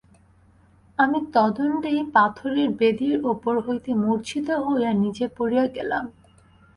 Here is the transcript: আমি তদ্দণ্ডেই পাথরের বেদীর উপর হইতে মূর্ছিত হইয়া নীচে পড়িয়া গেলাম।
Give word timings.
আমি 0.99 1.19
তদ্দণ্ডেই 1.33 2.01
পাথরের 2.13 2.69
বেদীর 2.79 3.15
উপর 3.25 3.53
হইতে 3.59 3.91
মূর্ছিত 3.95 4.47
হইয়া 4.65 4.91
নীচে 5.01 5.25
পড়িয়া 5.37 5.65
গেলাম। 5.75 6.05